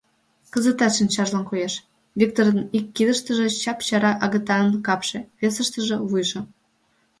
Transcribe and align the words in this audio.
Кызытат 0.53 0.93
шинчажлан 0.97 1.43
коеш: 1.49 1.73
Виктырын 2.19 2.59
ик 2.77 2.85
кидыштыже 2.95 3.47
чап-чара 3.61 4.11
агытанын 4.23 4.77
капше, 4.87 5.19
весыштыже— 5.39 5.97
вуйжо. 6.09 6.41